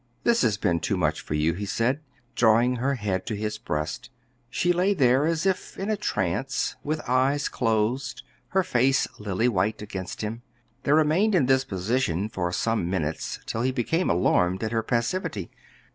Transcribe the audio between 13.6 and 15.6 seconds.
he became alarmed at her passivity.